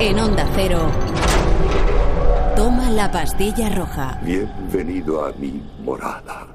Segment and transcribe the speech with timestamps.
[0.00, 0.90] En Onda Cero.
[2.56, 4.18] Toma la pastilla roja.
[4.24, 6.48] Bienvenido a mi morada.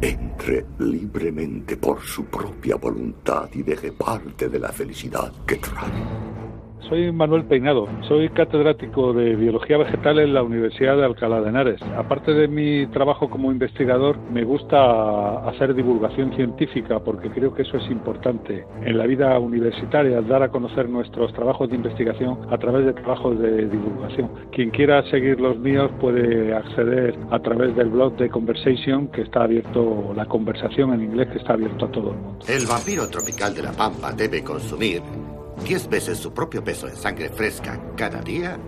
[0.00, 6.33] Entre libremente por su propia voluntad y deje parte de la felicidad que trae.
[6.88, 11.80] Soy Manuel Peinado, soy catedrático de Biología Vegetal en la Universidad de Alcalá de Henares.
[11.96, 17.78] Aparte de mi trabajo como investigador, me gusta hacer divulgación científica porque creo que eso
[17.78, 22.84] es importante en la vida universitaria, dar a conocer nuestros trabajos de investigación a través
[22.84, 24.30] de trabajos de divulgación.
[24.52, 29.44] Quien quiera seguir los míos puede acceder a través del blog de Conversation que está
[29.44, 32.38] abierto, la conversación en inglés que está abierto a todo el mundo.
[32.46, 35.00] El vampiro tropical de la Pampa debe consumir
[35.62, 38.58] 10 veces su propio peso en sangre fresca cada día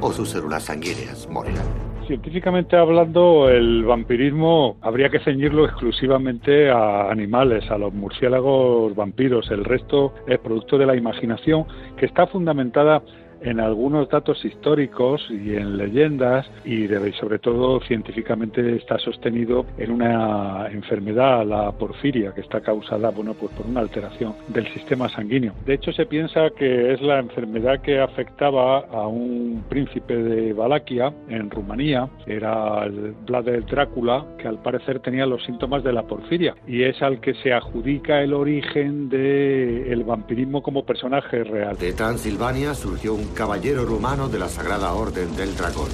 [0.00, 1.88] o sus células sanguíneas morirán.
[2.06, 9.50] Científicamente hablando, el vampirismo habría que ceñirlo exclusivamente a animales, a los murciélagos vampiros.
[9.50, 11.66] El resto es producto de la imaginación
[11.98, 13.02] que está fundamentada
[13.40, 20.68] en algunos datos históricos y en leyendas y sobre todo científicamente está sostenido en una
[20.70, 25.52] enfermedad, la porfiria, que está causada bueno, pues por una alteración del sistema sanguíneo.
[25.64, 31.12] De hecho, se piensa que es la enfermedad que afectaba a un príncipe de Valaquia
[31.28, 36.02] en Rumanía, era el Vlad de Drácula, que al parecer tenía los síntomas de la
[36.02, 41.76] porfiria y es al que se adjudica el origen del vampirismo como personaje real.
[41.76, 45.88] De Transilvania surgió un caballero rumano de la Sagrada Orden del Dragón,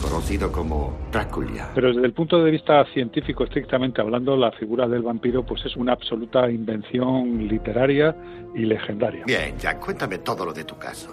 [0.00, 1.70] conocido como Drácula.
[1.74, 5.76] Pero desde el punto de vista científico, estrictamente hablando, la figura del vampiro pues es
[5.76, 8.14] una absoluta invención literaria
[8.54, 9.24] y legendaria.
[9.26, 11.10] Bien, ya cuéntame todo lo de tu caso.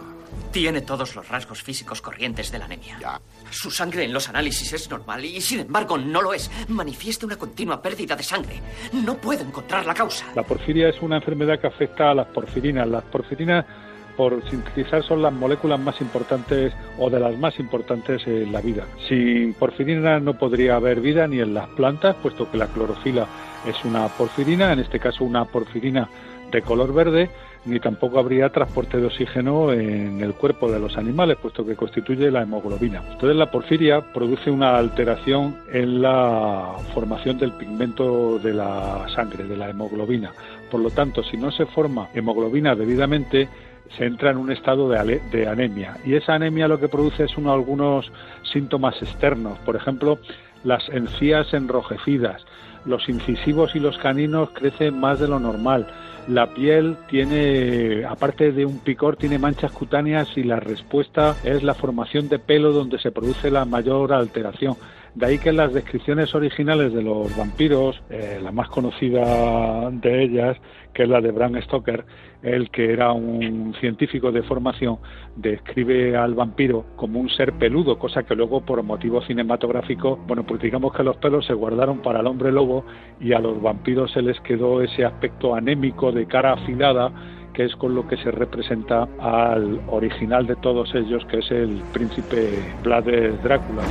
[0.51, 2.97] Tiene todos los rasgos físicos corrientes de la anemia.
[2.99, 3.21] Ya.
[3.51, 6.49] Su sangre en los análisis es normal y sin embargo no lo es.
[6.69, 8.59] Manifiesta una continua pérdida de sangre.
[8.93, 10.25] No puedo encontrar la causa.
[10.35, 12.87] La porfiria es una enfermedad que afecta a las porfirinas.
[12.87, 13.65] Las porfirinas
[14.19, 18.83] por sintetizar son las moléculas más importantes o de las más importantes en la vida.
[19.07, 23.25] Sin porfirina no podría haber vida ni en las plantas, puesto que la clorofila
[23.65, 26.09] es una porfirina, en este caso una porfirina
[26.51, 27.29] de color verde,
[27.63, 32.29] ni tampoco habría transporte de oxígeno en el cuerpo de los animales, puesto que constituye
[32.29, 33.01] la hemoglobina.
[33.13, 39.55] Entonces la porfiria produce una alteración en la formación del pigmento de la sangre, de
[39.55, 40.33] la hemoglobina.
[40.69, 43.47] Por lo tanto, si no se forma hemoglobina debidamente,
[43.97, 45.97] se entra en un estado de, de, anemia.
[46.05, 48.11] Y esa anemia lo que produce es uno, algunos
[48.51, 50.19] síntomas externos, por ejemplo,
[50.63, 52.45] las encías enrojecidas,
[52.85, 55.87] los incisivos y los caninos crecen más de lo normal,
[56.29, 61.73] la piel tiene, aparte de un picor, tiene manchas cutáneas y la respuesta es la
[61.73, 64.75] formación de pelo donde se produce la mayor alteración.
[65.15, 70.57] De ahí que las descripciones originales de los vampiros, eh, la más conocida de ellas,
[70.93, 72.05] que es la de Bram Stoker,
[72.41, 74.97] el que era un científico de formación,
[75.35, 80.61] describe al vampiro como un ser peludo, cosa que luego por motivos cinematográficos, bueno, pues
[80.61, 82.85] digamos que los pelos se guardaron para el hombre lobo
[83.19, 87.11] y a los vampiros se les quedó ese aspecto anémico de cara afilada
[87.53, 91.81] que es con lo que se representa al original de todos ellos, que es el
[91.91, 92.47] príncipe
[92.83, 93.05] Vlad
[93.43, 93.83] Drácula.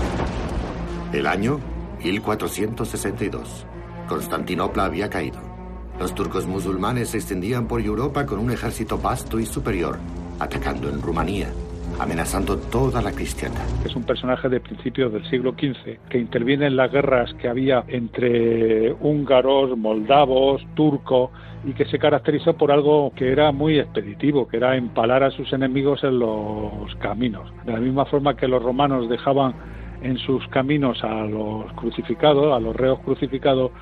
[1.10, 1.58] El año
[2.04, 3.66] 1462.
[4.10, 5.38] Constantinopla había caído.
[5.98, 9.96] Los turcos musulmanes se extendían por Europa con un ejército vasto y superior,
[10.38, 11.48] atacando en Rumanía,
[11.98, 13.64] amenazando toda la cristiandad.
[13.86, 17.84] Es un personaje de principios del siglo XV que interviene en las guerras que había
[17.88, 21.30] entre húngaros, moldavos, turcos
[21.64, 25.50] y que se caracterizó por algo que era muy expeditivo, que era empalar a sus
[25.54, 27.50] enemigos en los caminos.
[27.64, 29.54] De la misma forma que los romanos dejaban
[30.02, 33.72] en sus caminos a los crucificados, a los reos crucificados,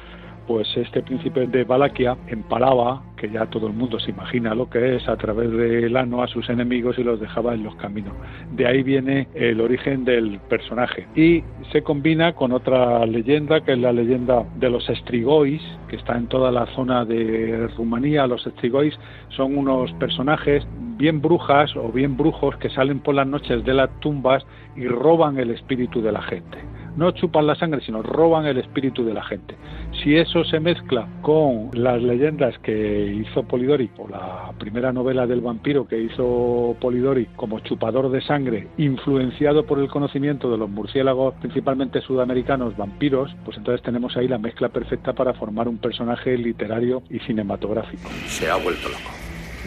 [0.46, 4.96] pues este príncipe de Valaquia empalaba, que ya todo el mundo se imagina lo que
[4.96, 8.12] es, a través del ano a sus enemigos y los dejaba en los caminos.
[8.52, 11.06] De ahí viene el origen del personaje.
[11.14, 11.42] Y
[11.72, 16.26] se combina con otra leyenda, que es la leyenda de los estrigois, que está en
[16.28, 18.26] toda la zona de Rumanía.
[18.26, 18.98] Los estrigois
[19.30, 20.66] son unos personajes
[20.97, 25.38] bien brujas o bien brujos que salen por las noches de las tumbas y roban
[25.38, 26.59] el espíritu de la gente.
[26.97, 29.54] No chupan la sangre, sino roban el espíritu de la gente.
[30.03, 35.41] Si eso se mezcla con las leyendas que hizo Polidori, o la primera novela del
[35.41, 41.34] vampiro que hizo Polidori como chupador de sangre, influenciado por el conocimiento de los murciélagos,
[41.41, 47.03] principalmente sudamericanos, vampiros, pues entonces tenemos ahí la mezcla perfecta para formar un personaje literario
[47.10, 48.09] y cinematográfico.
[48.27, 49.10] Se ha vuelto loco.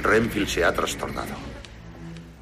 [0.01, 1.58] Renfield se ha trastornado.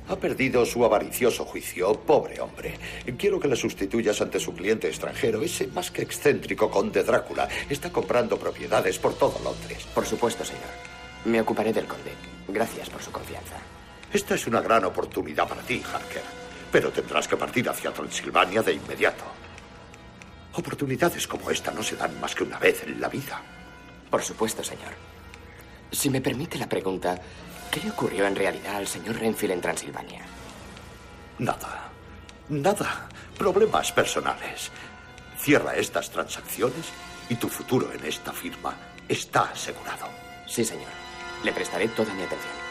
[0.09, 2.79] Ha perdido su avaricioso juicio, pobre hombre.
[3.17, 5.41] Quiero que le sustituyas ante su cliente extranjero.
[5.41, 9.85] Ese más que excéntrico conde Drácula está comprando propiedades por todo Londres.
[9.93, 10.63] Por supuesto, señor.
[11.25, 12.11] Me ocuparé del conde.
[12.47, 13.57] Gracias por su confianza.
[14.13, 16.23] Esta es una gran oportunidad para ti, Harker.
[16.71, 19.25] Pero tendrás que partir hacia Transilvania de inmediato.
[20.53, 23.41] Oportunidades como esta no se dan más que una vez en la vida.
[24.09, 24.93] Por supuesto, señor.
[25.91, 27.19] Si me permite la pregunta,
[27.71, 30.21] ¿qué le ocurrió en realidad al señor Renfield en Transilvania?
[31.39, 31.89] Nada.
[32.49, 33.09] Nada.
[33.37, 34.71] Problemas personales.
[35.37, 36.91] Cierra estas transacciones
[37.29, 38.73] y tu futuro en esta firma
[39.07, 40.07] está asegurado.
[40.47, 40.89] Sí, señor.
[41.43, 42.67] Le prestaré toda mi atención.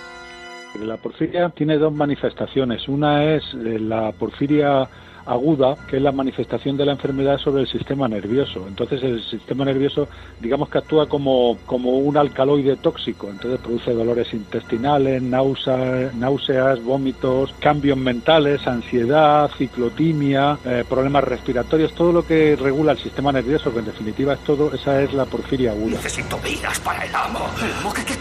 [0.81, 2.89] La porfiria tiene dos manifestaciones.
[2.89, 4.89] Una es eh, la porfiria
[5.27, 8.67] aguda, que es la manifestación de la enfermedad sobre el sistema nervioso.
[8.69, 10.09] Entonces el sistema nervioso,
[10.41, 17.53] digamos que actúa como, como un alcaloide tóxico, entonces produce dolores intestinales, náuseas, náuseas vómitos,
[17.59, 23.81] cambios mentales, ansiedad, ciclotimia, eh, problemas respiratorios, todo lo que regula el sistema nervioso, que
[23.81, 25.97] en definitiva es todo, esa es la porfiria aguda.
[25.97, 27.41] Necesito vidas para el amo.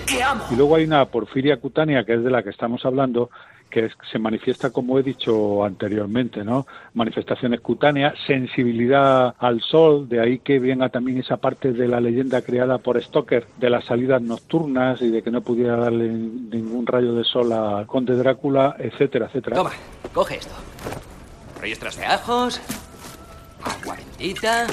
[0.05, 0.43] ¿Qué, amo?
[0.51, 3.29] Y luego hay una porfiria cutánea, que es de la que estamos hablando,
[3.69, 6.65] que se manifiesta como he dicho anteriormente, ¿no?
[6.93, 12.41] Manifestaciones cutáneas, sensibilidad al sol, de ahí que venga también esa parte de la leyenda
[12.41, 17.13] creada por Stoker de las salidas nocturnas y de que no pudiera darle ningún rayo
[17.13, 19.55] de sol al conde Drácula, etcétera, etcétera.
[19.57, 19.71] Toma,
[20.13, 20.53] coge esto.
[21.59, 22.61] Registros de ajos,
[23.61, 24.67] agua bendita.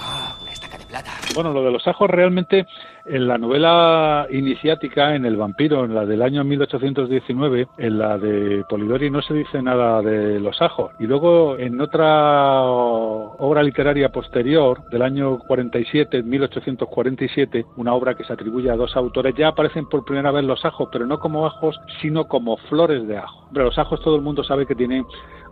[0.00, 1.12] Ah, una estaca de plata.
[1.34, 2.66] Bueno, lo de los ajos realmente
[3.08, 8.64] en la novela iniciática, en El vampiro, en la del año 1819, en la de
[8.68, 10.92] Polidori no se dice nada de los ajos.
[10.98, 18.32] Y luego en otra obra literaria posterior, del año 47, 1847, una obra que se
[18.32, 21.80] atribuye a dos autores, ya aparecen por primera vez los ajos, pero no como ajos,
[22.00, 23.48] sino como flores de ajo.
[23.52, 25.04] Pero los ajos todo el mundo sabe que tienen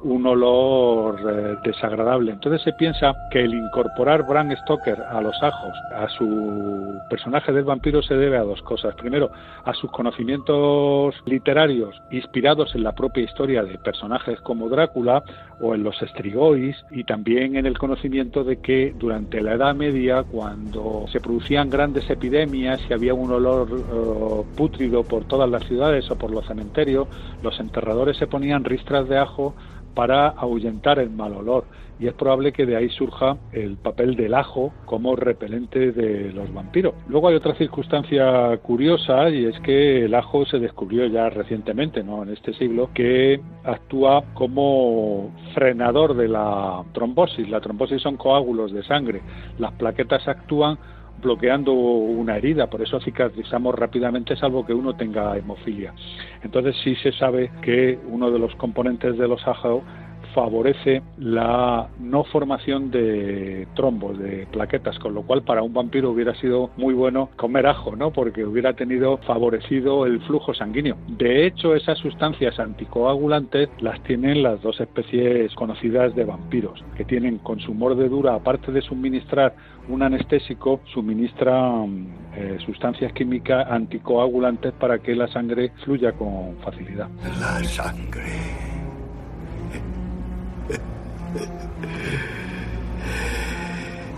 [0.02, 2.32] un olor eh, desagradable.
[2.32, 7.64] Entonces se piensa que el incorporar Bram Stoker a los ajos, a su personaje del
[7.64, 8.94] vampiro, se debe a dos cosas.
[8.94, 9.30] Primero,
[9.64, 15.22] a sus conocimientos literarios inspirados en la propia historia de personajes como Drácula
[15.60, 20.22] o en los Strigoi y también en el conocimiento de que durante la Edad Media,
[20.22, 26.10] cuando se producían grandes epidemias y había un olor uh, pútrido por todas las ciudades
[26.10, 27.08] o por los cementerios,
[27.42, 29.54] los enterradores se ponían ristras de ajo
[29.96, 31.64] para ahuyentar el mal olor
[31.98, 36.52] y es probable que de ahí surja el papel del ajo como repelente de los
[36.52, 36.94] vampiros.
[37.08, 42.22] Luego hay otra circunstancia curiosa y es que el ajo se descubrió ya recientemente, ¿no?
[42.22, 47.48] en este siglo, que actúa como frenador de la trombosis.
[47.48, 49.22] La trombosis son coágulos de sangre.
[49.58, 50.78] Las plaquetas actúan
[51.20, 55.92] bloqueando una herida, por eso cicatrizamos rápidamente salvo que uno tenga hemofilia.
[56.42, 59.82] Entonces sí se sabe que uno de los componentes de los ajos
[60.36, 66.34] favorece la no formación de trombos, de plaquetas, con lo cual para un vampiro hubiera
[66.34, 68.10] sido muy bueno comer ajo, ¿no?
[68.10, 70.98] Porque hubiera tenido favorecido el flujo sanguíneo.
[71.08, 77.38] De hecho, esas sustancias anticoagulantes las tienen las dos especies conocidas de vampiros, que tienen
[77.38, 79.54] con su mordedura, aparte de suministrar
[79.88, 87.08] un anestésico, suministran eh, sustancias químicas anticoagulantes para que la sangre fluya con facilidad.
[87.40, 88.85] La sangre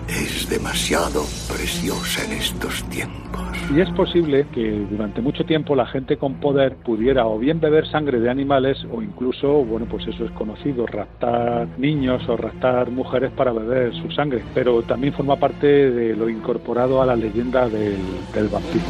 [0.09, 3.43] es demasiado preciosa en estos tiempos.
[3.75, 7.87] Y es posible que durante mucho tiempo la gente con poder pudiera o bien beber
[7.91, 13.31] sangre de animales o incluso, bueno, pues eso es conocido, raptar niños o raptar mujeres
[13.32, 14.43] para beber su sangre.
[14.55, 17.99] Pero también forma parte de lo incorporado a la leyenda del,
[18.32, 18.84] del vampiro.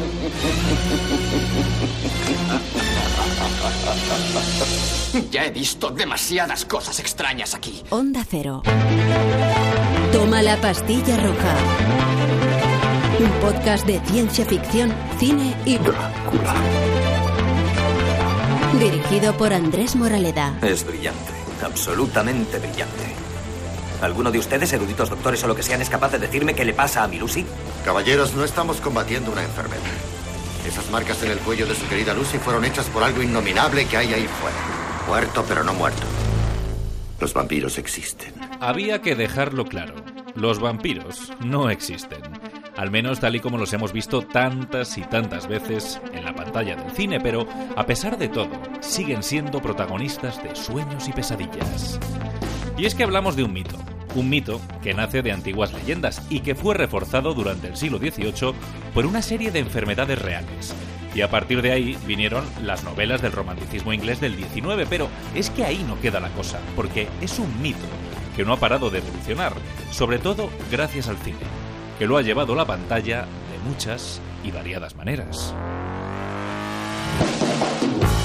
[5.31, 7.83] Ya he visto demasiadas cosas extrañas aquí.
[7.91, 8.63] Onda Cero.
[10.13, 11.57] Toma la pastilla roja.
[13.21, 15.77] Un podcast de ciencia ficción, cine y...
[15.79, 16.55] Drácula.
[18.79, 20.59] Dirigido por Andrés Moraleda.
[20.63, 21.33] Es brillante,
[21.65, 23.15] absolutamente brillante.
[24.01, 26.73] ¿Alguno de ustedes, eruditos doctores o lo que sean, es capaz de decirme qué le
[26.73, 27.45] pasa a mi Lucy?
[27.85, 29.83] Caballeros, no estamos combatiendo una enfermedad.
[30.65, 33.97] Esas marcas en el cuello de su querida Lucy fueron hechas por algo innominable que
[33.97, 34.78] hay ahí fuera.
[35.09, 36.03] Muerto, pero no muerto.
[37.19, 38.35] Los vampiros existen.
[38.61, 39.95] Había que dejarlo claro.
[40.35, 42.21] Los vampiros no existen.
[42.77, 46.77] Al menos tal y como los hemos visto tantas y tantas veces en la pantalla
[46.77, 48.51] del cine, pero a pesar de todo,
[48.81, 51.99] siguen siendo protagonistas de sueños y pesadillas.
[52.77, 53.79] Y es que hablamos de un mito,
[54.15, 58.53] un mito que nace de antiguas leyendas y que fue reforzado durante el siglo XVIII
[58.93, 60.75] por una serie de enfermedades reales.
[61.15, 65.51] Y a partir de ahí vinieron las novelas del romanticismo inglés del XIX, pero es
[65.51, 67.79] que ahí no queda la cosa, porque es un mito
[68.37, 69.53] que no ha parado de evolucionar,
[69.91, 71.39] sobre todo gracias al cine,
[71.99, 75.55] que lo ha llevado a la pantalla de muchas y variadas maneras.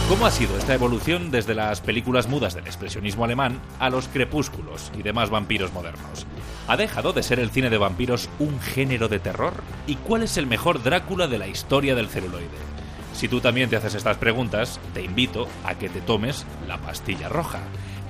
[0.10, 4.91] ¿Cómo ha sido esta evolución desde las películas mudas del expresionismo alemán a los crepúsculos
[5.00, 6.27] y demás vampiros modernos?
[6.67, 9.53] ¿Ha dejado de ser el cine de vampiros un género de terror?
[9.88, 12.50] ¿Y cuál es el mejor Drácula de la historia del celuloide?
[13.13, 17.29] Si tú también te haces estas preguntas, te invito a que te tomes la pastilla
[17.29, 17.62] roja,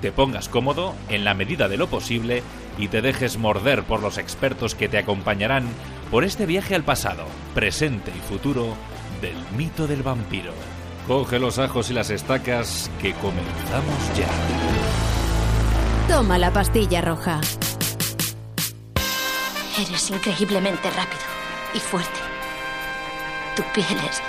[0.02, 2.42] te pongas cómodo en la medida de lo posible
[2.80, 5.68] y te dejes morder por los expertos que te acompañarán
[6.10, 8.76] por este viaje al pasado, presente y futuro
[9.22, 10.54] del mito del vampiro.
[11.08, 14.28] Coge los ajos y las estacas que comenzamos ya.
[16.08, 17.42] Toma la pastilla roja.
[19.78, 21.22] Eres increíblemente rápido
[21.74, 22.20] y fuerte.
[23.58, 24.22] Tu piel es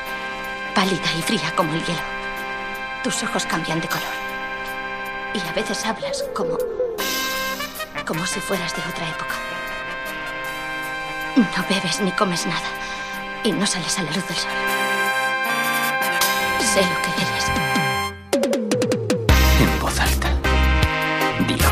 [0.75, 2.03] pálida y fría como el hielo.
[3.05, 4.03] Tus ojos cambian de color.
[5.35, 6.59] Y a veces hablas como...
[8.05, 9.35] como si fueras de otra época.
[11.37, 12.69] No bebes ni comes nada.
[13.45, 14.74] Y no sales a la luz del sol.
[16.75, 17.47] Sé lo que eres.
[19.61, 20.29] En voz alta.
[21.47, 21.69] Dilo.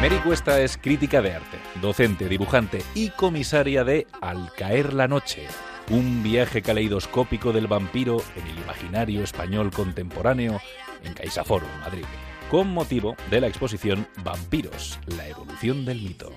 [0.00, 5.48] Mary Cuesta es crítica de arte, docente, dibujante y comisaria de Al caer la noche,
[5.90, 10.60] un viaje caleidoscópico del vampiro en el imaginario español contemporáneo
[11.02, 12.04] en CaixaForum, Madrid,
[12.48, 16.30] con motivo de la exposición Vampiros, la evolución del mito.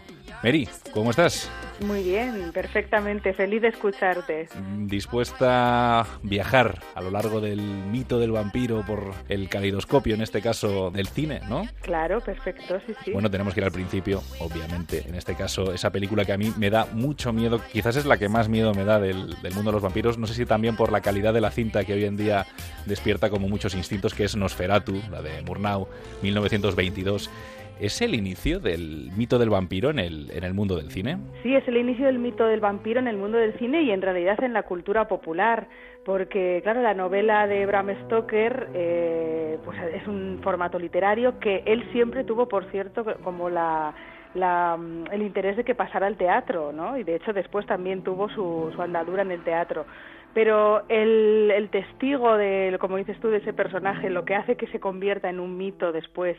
[0.46, 1.50] Mary, ¿cómo estás?
[1.80, 3.34] Muy bien, perfectamente.
[3.34, 4.48] Feliz de escucharte.
[4.82, 10.44] ¿Dispuesta a viajar a lo largo del mito del vampiro por el caleidoscopio, en este
[10.44, 11.64] caso del cine, no?
[11.82, 13.12] Claro, perfecto, sí, sí.
[13.12, 15.04] Bueno, tenemos que ir al principio, obviamente.
[15.08, 18.18] En este caso, esa película que a mí me da mucho miedo, quizás es la
[18.18, 20.20] que más miedo me da del, del mundo de los vampiros.
[20.20, 22.46] No sé si también por la calidad de la cinta que hoy en día
[22.86, 25.88] despierta como muchos instintos, que es Nosferatu, la de Murnau,
[26.22, 27.32] 1922.
[27.80, 31.18] ¿Es el inicio del mito del vampiro en el, en el mundo del cine?
[31.44, 34.02] Sí, es el inicio del mito del vampiro en el mundo del cine y en
[34.02, 35.68] realidad en la cultura popular,
[36.06, 41.84] porque claro, la novela de Bram Stoker eh, pues es un formato literario que él
[41.92, 43.94] siempre tuvo, por cierto, como la,
[44.36, 44.80] la,
[45.12, 46.98] el interés de que pasara al teatro, ¿no?
[46.98, 49.86] Y de hecho después también tuvo su, su andadura en el teatro
[50.36, 54.68] pero el, el, testigo de, como dices tú, de ese personaje, lo que hace que
[54.68, 56.36] se convierta en un mito después,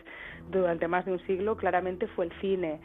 [0.51, 2.79] durante más de un siglo, claramente fue el cine.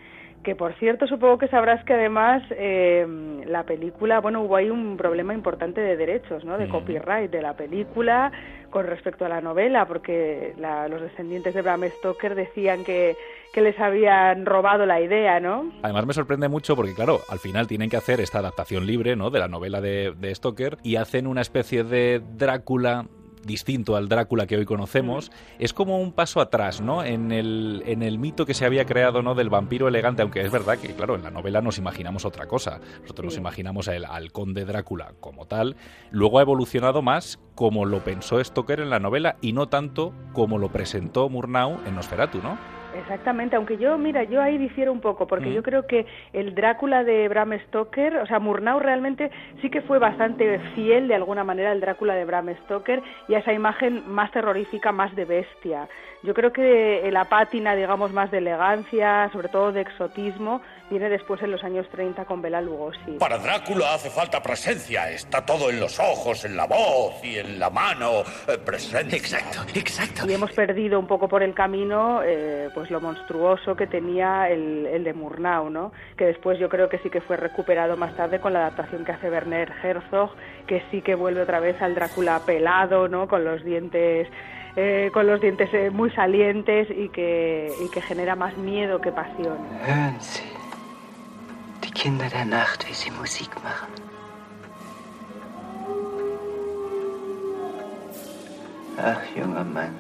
[0.44, 3.06] Que por cierto, supongo que sabrás que además eh,
[3.46, 6.58] la película, bueno, hubo ahí un problema importante de derechos, ¿no?
[6.58, 8.32] De copyright de la película
[8.72, 13.16] con respecto a la novela, porque la, los descendientes de Bram Stoker decían que,
[13.54, 15.72] que les habían robado la idea, ¿no?
[15.84, 19.30] Además me sorprende mucho porque, claro, al final tienen que hacer esta adaptación libre, ¿no?
[19.30, 23.06] De la novela de, de Stoker y hacen una especie de Drácula
[23.44, 27.04] distinto al Drácula que hoy conocemos, es como un paso atrás, ¿no?
[27.04, 29.36] En el, en el mito que se había creado, ¿no?
[29.36, 32.80] Del vampiro elegante, aunque es verdad que, claro, en la novela nos imaginamos otra cosa.
[33.02, 35.76] Nosotros nos imaginamos al, al conde Drácula como tal.
[36.12, 40.58] Luego ha evolucionado más como lo pensó Stoker en la novela y no tanto como
[40.58, 42.81] lo presentó Murnau en Nosferatu, ¿no?
[42.94, 45.54] Exactamente, aunque yo, mira, yo ahí difiero un poco, porque mm.
[45.54, 49.32] yo creo que el Drácula de Bram Stoker, o sea, Murnau realmente
[49.62, 53.40] sí que fue bastante fiel de alguna manera al Drácula de Bram Stoker y a
[53.40, 55.88] esa imagen más terrorífica, más de bestia.
[56.24, 61.42] Yo creo que la pátina, digamos, más de elegancia, sobre todo de exotismo, viene después
[61.42, 63.14] en los años 30 con Bela Lugosi.
[63.18, 67.58] Para Drácula hace falta presencia, está todo en los ojos, en la voz y en
[67.58, 69.18] la mano, eh, presencia.
[69.18, 70.30] Exacto, exacto.
[70.30, 74.86] Y hemos perdido un poco por el camino eh, pues lo monstruoso que tenía el,
[74.86, 75.94] el, de Murnau, ¿no?
[76.18, 79.14] Que después yo creo que sí que fue recuperado más tarde con la adaptación que
[79.14, 80.36] hace Werner Herzog,
[80.68, 83.30] que sí que vuelve otra vez al Drácula pelado, ¿no?
[83.30, 84.28] Con los dientes
[84.76, 89.12] eh, con los dientes eh, muy salientes y que, y que genera más miedo que
[89.12, 89.58] pasión.
[89.86, 90.61] Hören Sie,
[91.92, 93.88] die Kinder der Nacht, wie sie Musik machen.
[98.98, 99.96] Ach, junger Mann,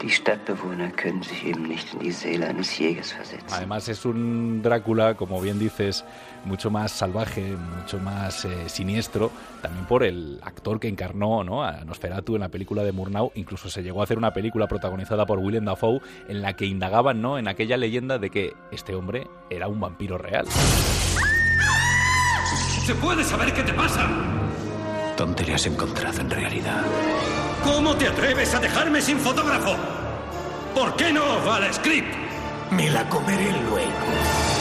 [0.00, 3.52] die Stadtbewohner können sich eben nicht in die Seele eines Jägers versetzen.
[3.52, 6.04] Además es un Drácula, como bien dices,
[6.44, 9.30] mucho más salvaje, mucho más eh, siniestro,
[9.62, 11.64] también por el actor que encarnó ¿no?
[11.64, 13.32] a Nosferatu en la película de Murnau.
[13.34, 17.20] Incluso se llegó a hacer una película protagonizada por Willem Dafoe en la que indagaban
[17.20, 17.38] ¿no?
[17.38, 20.46] en aquella leyenda de que este hombre era un vampiro real.
[22.86, 24.08] ¿Se puede saber qué te pasa?
[25.16, 26.82] ¿Dónde le has encontrado en realidad?
[27.62, 29.76] ¿Cómo te atreves a dejarme sin fotógrafo?
[30.74, 32.29] ¿Por qué no va al script?
[32.70, 33.90] Me la comeré luego.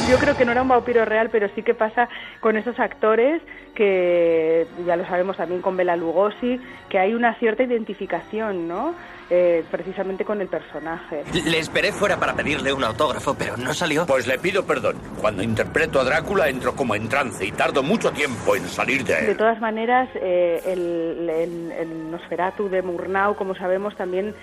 [0.10, 3.42] Yo creo que no era un vampiro real, pero sí que pasa con esos actores
[3.76, 8.96] que ya lo sabemos también con Bela Lugosi, que hay una cierta identificación, ¿no?
[9.30, 11.24] Eh, precisamente con el personaje.
[11.32, 14.08] Le esperé fuera para pedirle un autógrafo, pero no salió.
[14.08, 14.96] Pues le pido perdón.
[15.22, 19.20] Cuando interpreto a Drácula entro como en trance y tardo mucho tiempo en salir de
[19.20, 19.26] él.
[19.28, 24.34] De todas maneras, eh, el, el, el Nosferatu de Murnau, como sabemos, también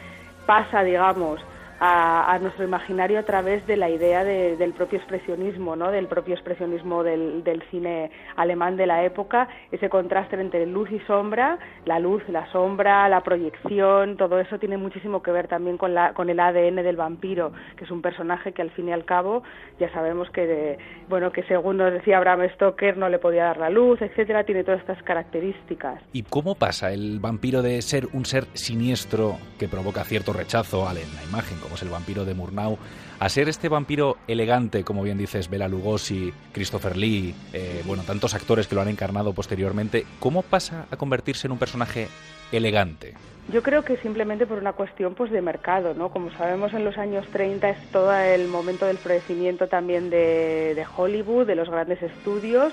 [0.47, 1.41] pasa, digamos,
[1.81, 5.91] a, nuestro imaginario a través de la idea de, del propio expresionismo, ¿no?
[5.91, 11.01] del propio expresionismo del, del, cine alemán de la época, ese contraste entre luz y
[11.01, 15.95] sombra, la luz, la sombra, la proyección, todo eso tiene muchísimo que ver también con,
[15.95, 19.05] la, con el ADN del vampiro, que es un personaje que al fin y al
[19.05, 19.43] cabo
[19.79, 20.79] ya sabemos que, de,
[21.09, 24.65] bueno, que según nos decía Bram Stoker no le podía dar la luz, etcétera, tiene
[24.65, 26.03] todas estas características.
[26.13, 30.95] ¿Y cómo pasa el vampiro de ser un ser siniestro que provoca cierto rechazo a
[30.95, 31.66] la imagen?
[31.67, 32.79] Como es el vampiro de Murnau,
[33.19, 38.35] a ser este vampiro elegante, como bien dices, Bela Lugosi, Christopher Lee, eh, bueno, tantos
[38.35, 42.07] actores que lo han encarnado posteriormente, ¿cómo pasa a convertirse en un personaje
[42.53, 43.15] elegante?
[43.53, 46.11] Yo creo que simplemente por una cuestión pues de mercado, ¿no?
[46.11, 50.87] Como sabemos en los años 30 es todo el momento del florecimiento también de, de
[50.97, 52.73] Hollywood, de los grandes estudios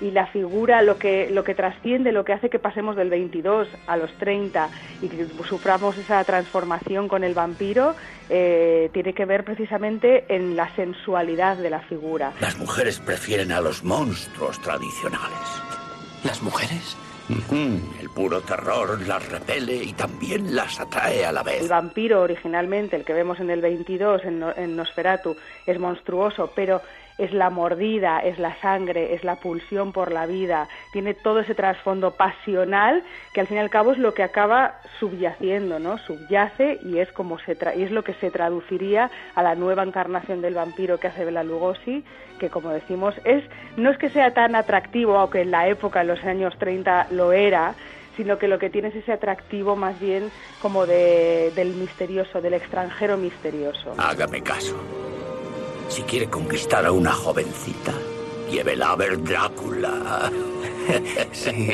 [0.00, 3.68] y la figura, lo que, lo que trasciende, lo que hace que pasemos del 22
[3.86, 4.68] a los 30
[5.02, 7.94] y que suframos esa transformación con el vampiro,
[8.28, 12.32] eh, tiene que ver precisamente en la sensualidad de la figura.
[12.40, 15.62] Las mujeres prefieren a los monstruos tradicionales.
[16.24, 16.96] ¿Las mujeres?
[17.28, 21.62] El puro terror las repele y también las atrae a la vez.
[21.62, 25.34] El vampiro originalmente, el que vemos en el 22, en, en Nosferatu,
[25.64, 26.82] es monstruoso, pero
[27.18, 31.54] es la mordida, es la sangre, es la pulsión por la vida, tiene todo ese
[31.54, 33.02] trasfondo pasional
[33.32, 35.98] que al fin y al cabo es lo que acaba subyaciendo, ¿no?
[35.98, 39.82] Subyace y es como se tra y es lo que se traduciría a la nueva
[39.82, 42.04] encarnación del vampiro que hace Bela Lugosi,
[42.38, 43.44] que como decimos es
[43.76, 47.32] no es que sea tan atractivo, aunque en la época en los años 30 lo
[47.32, 47.74] era,
[48.16, 50.30] sino que lo que tiene es ese atractivo más bien
[50.60, 53.94] como de, del misterioso, del extranjero misterioso.
[53.98, 54.76] Hágame caso.
[55.88, 57.92] Si quiere conquistar a una jovencita,
[58.50, 60.30] llévela a ver Drácula.
[61.32, 61.70] Sí.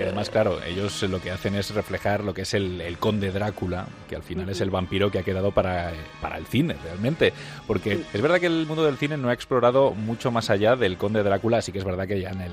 [0.00, 3.86] Además, claro, ellos lo que hacen es reflejar lo que es el, el conde Drácula,
[4.08, 7.32] que al final es el vampiro que ha quedado para, para el cine, realmente.
[7.68, 10.96] Porque es verdad que el mundo del cine no ha explorado mucho más allá del
[10.96, 12.50] conde Drácula, así que es verdad que ya en el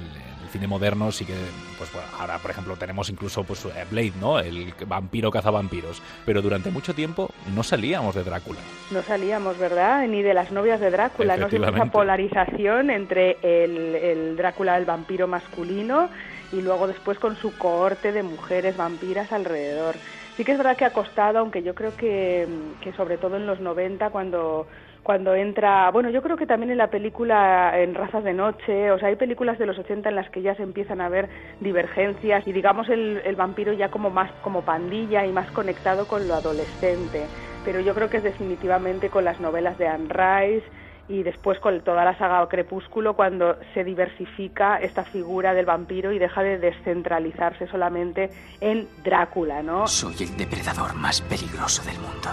[0.54, 1.34] cine moderno sí que,
[1.78, 4.40] pues bueno, ahora por ejemplo tenemos incluso pues Blade, ¿no?
[4.40, 6.02] El vampiro cazavampiros.
[6.26, 8.60] Pero durante mucho tiempo no salíamos de Drácula.
[8.92, 10.08] No salíamos, ¿verdad?
[10.08, 11.48] Ni de las novias de Drácula, ¿no?
[11.48, 16.10] Esa polarización entre el, el Drácula, el vampiro masculino,
[16.52, 19.96] y luego después con su cohorte de mujeres vampiras alrededor.
[20.38, 22.48] Sí que es verdad que ha costado, aunque yo creo que,
[22.82, 24.68] que sobre todo en los 90, cuando
[25.04, 28.98] cuando entra, bueno, yo creo que también en la película en Razas de Noche, o
[28.98, 32.48] sea, hay películas de los 80 en las que ya se empiezan a ver divergencias
[32.48, 36.36] y digamos el, el vampiro ya como más como pandilla y más conectado con lo
[36.36, 37.26] adolescente,
[37.66, 40.66] pero yo creo que es definitivamente con las novelas de Anne Rice
[41.10, 46.20] y después con toda la saga Crepúsculo cuando se diversifica esta figura del vampiro y
[46.20, 48.30] deja de descentralizarse solamente
[48.62, 49.86] en Drácula, ¿no?
[49.86, 52.30] Soy el depredador más peligroso del mundo.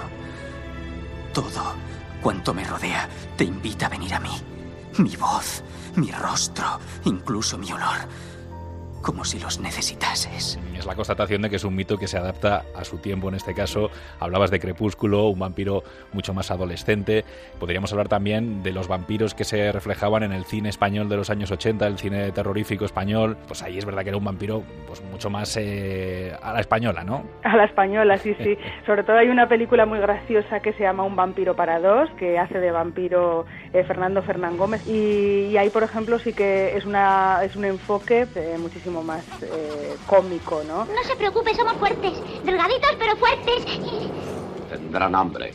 [1.34, 1.74] Todo
[2.20, 4.30] cuanto me rodea te invita a venir a mí.
[4.98, 5.62] Mi voz,
[5.96, 7.98] mi rostro, incluso mi olor.
[9.02, 10.58] Como si los necesitases.
[10.76, 13.28] Es la constatación de que es un mito que se adapta a su tiempo.
[13.28, 15.82] En este caso, hablabas de Crepúsculo, un vampiro
[16.12, 17.24] mucho más adolescente.
[17.58, 21.30] Podríamos hablar también de los vampiros que se reflejaban en el cine español de los
[21.30, 23.36] años 80, el cine terrorífico español.
[23.46, 27.04] Pues ahí es verdad que era un vampiro pues mucho más eh, a la española,
[27.04, 27.24] ¿no?
[27.42, 28.56] A la española, sí, sí.
[28.86, 32.38] Sobre todo hay una película muy graciosa que se llama Un vampiro para dos, que
[32.38, 34.86] hace de vampiro eh, Fernando Fernán Gómez.
[34.86, 39.24] Y, y, ahí, por ejemplo, sí que es, una, es un enfoque eh, muchísimo más
[39.42, 40.84] eh, cómico, ¿no?
[40.84, 42.12] No se preocupe, somos fuertes,
[42.44, 43.64] delgaditos pero fuertes.
[44.68, 45.54] Tendrán hambre.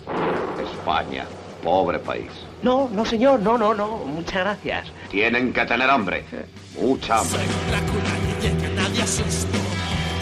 [0.72, 1.26] España,
[1.64, 2.32] pobre país.
[2.62, 4.88] No, no señor, no, no, no, muchas gracias.
[5.10, 6.26] Tienen que tener hambre,
[6.80, 7.40] mucha hambre.
[7.40, 9.58] Soy Drácula y que nadie asusto.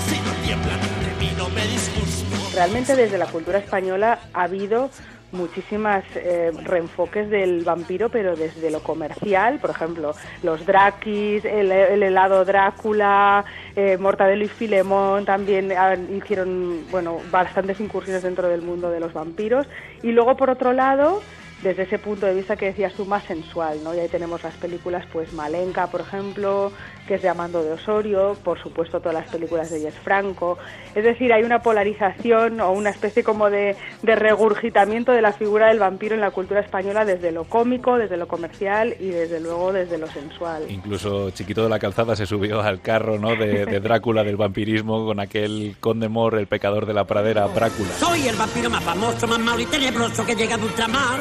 [0.08, 2.56] Si no tiemblan ante mí no me disgusto.
[2.56, 4.89] Realmente desde la cultura española ha habido
[5.34, 12.04] muchísimas eh, reenfoques del vampiro, pero desde lo comercial, por ejemplo, los Drakis, el, el
[12.04, 13.43] helado Drácula,
[13.76, 15.74] eh, Mortadelo y Filemón también
[16.15, 19.67] hicieron, bueno, bastantes incursiones dentro del mundo de los vampiros.
[20.02, 21.22] Y luego, por otro lado,
[21.63, 23.96] desde ese punto de vista que decías tú más sensual, ¿no?
[23.96, 26.72] Y ahí tenemos las películas, pues Malenka, por ejemplo,
[27.08, 30.58] que es de Amando de Osorio, por supuesto todas las películas de Jess Franco.
[30.96, 35.68] Es decir, hay una polarización o una especie como de, de regurgitamiento de la figura
[35.68, 39.74] del vampiro en la cultura española desde lo cómico, desde lo comercial y desde luego
[39.74, 40.63] desde lo sensual.
[40.70, 43.36] Incluso Chiquito de la Calzada se subió al carro ¿no?
[43.36, 47.89] de, de Drácula, del vampirismo, con aquel conde Mor, el pecador de la pradera, Drácula.
[48.00, 51.20] Soy el vampiro más famoso, más malo y tenebroso que llega de ultramar.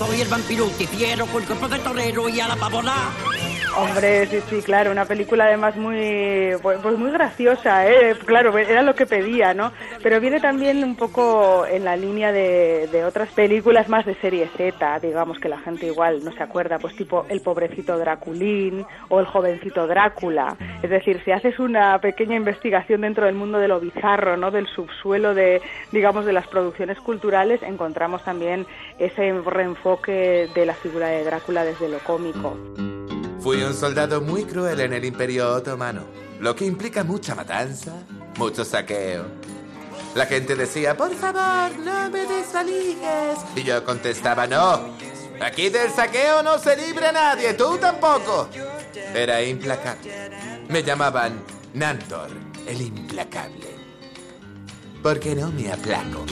[0.00, 3.29] Soy el vampiro ultifiero con cuerpo de torero y a la pavona.
[3.76, 8.16] Hombre, sí, sí, claro, una película además muy, pues pues muy graciosa, ¿eh?
[8.26, 9.72] claro, era lo que pedía, ¿no?
[10.02, 14.48] Pero viene también un poco en la línea de, de otras películas más de serie
[14.56, 19.20] Z, digamos que la gente igual no se acuerda, pues tipo El pobrecito Draculín o
[19.20, 20.56] El jovencito Drácula.
[20.82, 24.50] Es decir, si haces una pequeña investigación dentro del mundo de lo bizarro, ¿no?
[24.50, 28.66] Del subsuelo de, digamos, de las producciones culturales, encontramos también
[28.98, 32.56] ese reenfoque de la figura de Drácula desde lo cómico.
[33.40, 36.04] Fui un soldado muy cruel en el Imperio Otomano,
[36.40, 37.92] lo que implica mucha matanza,
[38.36, 39.24] mucho saqueo.
[40.14, 43.38] La gente decía, por favor, no me desvaligues.
[43.56, 44.94] Y yo contestaba, no.
[45.40, 48.50] Aquí del saqueo no se libre nadie, tú tampoco.
[49.14, 50.30] Era implacable.
[50.68, 52.30] Me llamaban Nantor,
[52.66, 53.79] el implacable.
[55.02, 56.24] Porque no me aplaco.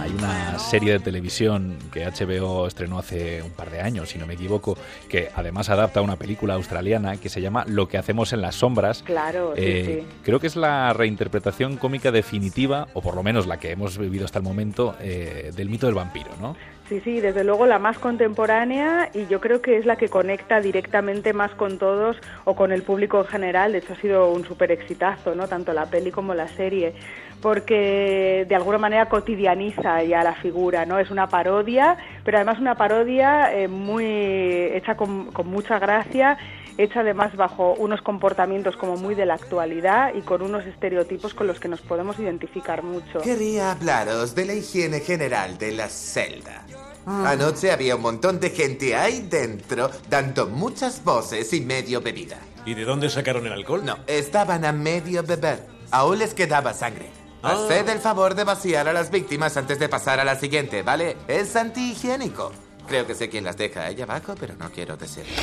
[0.00, 4.26] Hay una serie de televisión que HBO estrenó hace un par de años, si no
[4.26, 4.78] me equivoco,
[5.10, 8.54] que además adapta a una película australiana que se llama Lo que hacemos en las
[8.54, 9.02] sombras.
[9.02, 10.16] Claro, sí, Eh, sí.
[10.24, 14.24] Creo que es la reinterpretación cómica definitiva, o por lo menos la que hemos vivido
[14.24, 16.56] hasta el momento, eh, del mito del vampiro, ¿no?
[16.88, 20.60] Sí, sí, desde luego la más contemporánea y yo creo que es la que conecta
[20.60, 23.72] directamente más con todos o con el público en general.
[23.72, 25.48] De hecho, ha sido un súper exitazo, ¿no?
[25.48, 26.94] Tanto la peli como la serie,
[27.42, 31.00] porque de alguna manera cotidianiza ya la figura, ¿no?
[31.00, 36.38] Es una parodia, pero además una parodia eh, muy hecha con, con mucha gracia
[36.78, 41.46] hecha además bajo unos comportamientos como muy de la actualidad y con unos estereotipos con
[41.46, 43.20] los que nos podemos identificar mucho.
[43.20, 46.64] Quería hablaros de la higiene general de la celda.
[47.06, 52.36] Anoche había un montón de gente ahí dentro dando muchas voces y medio bebida.
[52.64, 53.84] ¿Y de dónde sacaron el alcohol?
[53.84, 55.64] No, estaban a medio beber.
[55.92, 57.10] Aún les quedaba sangre.
[57.44, 57.52] Ah.
[57.52, 61.16] Haced el favor de vaciar a las víctimas antes de pasar a la siguiente, ¿vale?
[61.28, 62.50] Es antihigiénico.
[62.86, 65.34] Creo que sé quién las deja ahí abajo, pero no quiero decirlo.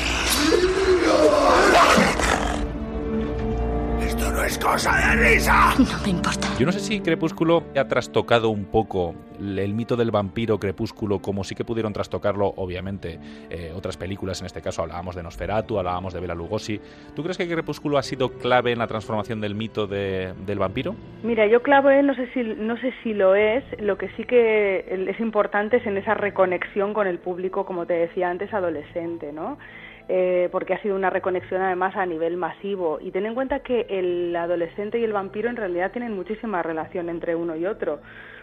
[4.34, 5.74] No es cosa de risa.
[5.78, 6.48] No me importa.
[6.58, 11.44] Yo no sé si Crepúsculo ha trastocado un poco el mito del vampiro Crepúsculo, como
[11.44, 14.40] sí que pudieron trastocarlo, obviamente, eh, otras películas.
[14.40, 16.80] En este caso hablábamos de Nosferatu, hablábamos de Bela Lugosi.
[17.14, 20.96] ¿Tú crees que Crepúsculo ha sido clave en la transformación del mito de- del vampiro?
[21.22, 24.24] Mira, yo clavo en, no sé si no sé si lo es, lo que sí
[24.24, 29.32] que es importante es en esa reconexión con el público, como te decía antes, adolescente,
[29.32, 29.58] ¿no?
[30.06, 32.98] Eh, porque ha sido una reconexión además a nivel masivo.
[33.00, 37.08] Y ten en cuenta que el adolescente y el vampiro en realidad tienen muchísima relación
[37.08, 38.00] entre uno y otro,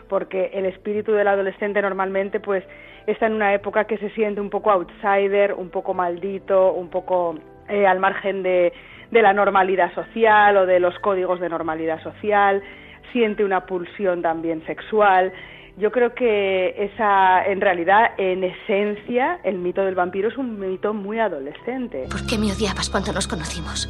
[0.09, 2.63] porque el espíritu del adolescente normalmente pues
[3.05, 7.35] está en una época que se siente un poco outsider, un poco maldito, un poco
[7.69, 8.73] eh, al margen de,
[9.11, 12.63] de la normalidad social o de los códigos de normalidad social,
[13.11, 15.31] siente una pulsión también sexual.
[15.77, 20.93] Yo creo que esa, en realidad, en esencia, el mito del vampiro es un mito
[20.93, 22.07] muy adolescente.
[22.09, 23.87] ¿Por qué me odiabas cuando nos conocimos?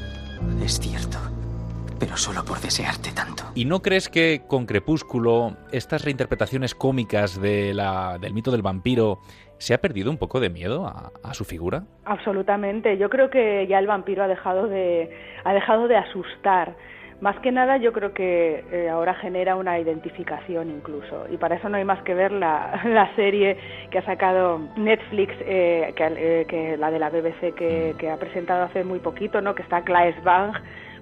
[0.63, 1.17] Es cierto,
[2.00, 3.44] pero solo por desearte tanto.
[3.56, 9.20] ¿Y no crees que con Crepúsculo estas reinterpretaciones cómicas de la- del mito del vampiro
[9.58, 11.84] se ha perdido un poco de miedo a, a su figura?
[12.06, 12.98] Absolutamente.
[12.98, 15.10] Yo creo que ya el vampiro ha dejado de,
[15.44, 16.76] ha dejado de asustar.
[17.21, 21.27] Más que nada, yo creo que eh, ahora genera una identificación incluso.
[21.31, 23.57] Y para eso no hay más que ver la, la serie
[23.91, 28.17] que ha sacado Netflix, eh, que, eh, que la de la BBC que, que ha
[28.17, 29.53] presentado hace muy poquito, ¿no?
[29.53, 30.53] que está Claes Bang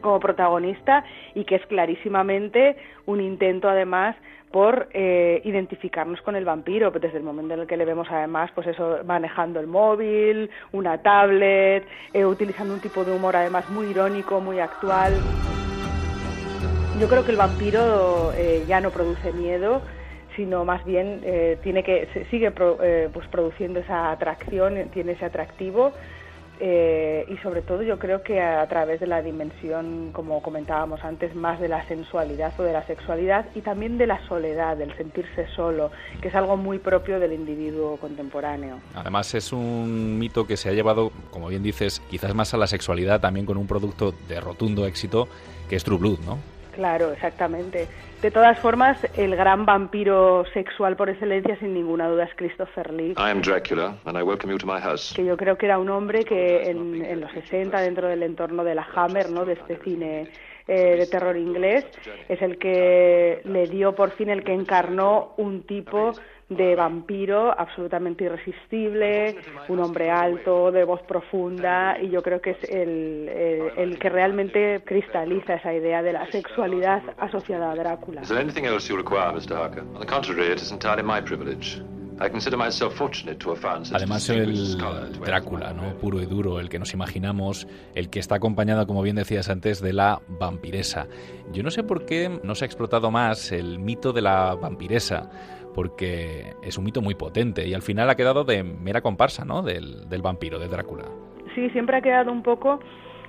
[0.01, 1.05] como protagonista
[1.35, 4.15] y que es clarísimamente un intento además
[4.51, 8.49] por eh, identificarnos con el vampiro desde el momento en el que le vemos además
[8.55, 13.87] pues eso manejando el móvil una tablet eh, utilizando un tipo de humor además muy
[13.87, 15.13] irónico muy actual
[16.99, 19.81] yo creo que el vampiro eh, ya no produce miedo
[20.35, 25.25] sino más bien eh, tiene que sigue pro- eh, pues produciendo esa atracción tiene ese
[25.25, 25.91] atractivo
[26.61, 31.33] eh, y sobre todo yo creo que a, través de la dimensión, como comentábamos antes,
[31.33, 35.47] más de la sensualidad o de la sexualidad y también de la soledad, del sentirse
[35.55, 35.89] solo,
[36.21, 38.79] que es algo muy propio del individuo contemporáneo.
[38.93, 42.67] Además es un mito que se ha llevado, como bien dices, quizás más a la
[42.67, 45.29] sexualidad, también con un producto de rotundo éxito,
[45.69, 46.39] que es True Blood, ¿no?
[46.79, 47.89] Claro, exactamente.
[48.21, 53.11] De todas formas, el gran vampiro sexual por excelencia, sin ninguna duda, es Christopher Lee.
[53.17, 55.11] I am Dracula, and I welcome you to my house.
[55.13, 58.63] Que yo creo que era un hombre que en, en los 60, dentro del entorno
[58.63, 59.43] de la Hammer, ¿no?
[59.43, 60.29] de este cine
[60.69, 61.83] eh, de terror inglés,
[62.27, 66.13] es el que le dio por fin, el que encarnó un tipo
[66.47, 69.35] de vampiro absolutamente irresistible,
[69.67, 74.09] un hombre alto, de voz profunda, y yo creo que es el, el, el que
[74.09, 78.23] realmente cristaliza esa idea de la sexualidad asociada a Drácula.
[83.93, 84.77] Además el
[85.25, 85.93] Drácula, ¿no?
[85.95, 89.81] Puro y duro, el que nos imaginamos, el que está acompañado, como bien decías antes,
[89.81, 91.07] de la vampiresa.
[91.51, 95.29] Yo no sé por qué no se ha explotado más el mito de la vampiresa,
[95.73, 99.61] porque es un mito muy potente y al final ha quedado de mera comparsa, ¿no?
[99.61, 101.05] Del, del vampiro, de Drácula.
[101.55, 102.79] Sí, siempre ha quedado un poco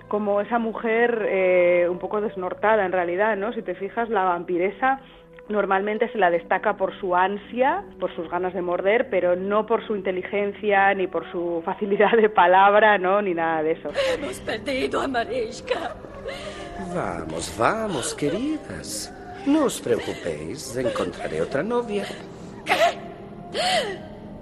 [0.08, 3.52] como esa mujer eh, un poco desnortada en realidad, ¿no?
[3.52, 5.00] Si te fijas, la vampiresa
[5.50, 9.86] normalmente se la destaca por su ansia, por sus ganas de morder, pero no por
[9.86, 13.20] su inteligencia ni por su facilidad de palabra, ¿no?
[13.20, 13.90] Ni nada de eso.
[14.14, 15.94] Hemos perdido a Marishka.
[16.94, 19.12] Vamos, vamos, queridas.
[19.46, 22.04] No os preocupéis, encontraré otra novia.